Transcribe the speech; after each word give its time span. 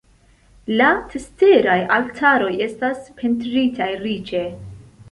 La 0.79 0.87
ceteraj 1.15 1.77
altaroj 1.99 2.51
estas 2.69 3.05
pentritaj 3.21 3.93
riĉe. 4.07 4.45